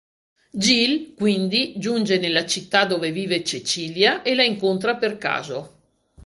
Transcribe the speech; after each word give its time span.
Gil, 0.55 1.13
quindi, 1.13 1.75
giunge 1.77 2.17
nella 2.17 2.47
città 2.47 2.85
dove 2.85 3.11
vive 3.11 3.43
Cecilia, 3.43 4.23
e 4.23 4.33
la 4.33 4.43
incontra 4.43 4.95
per 4.95 5.19
caso. 5.19 5.75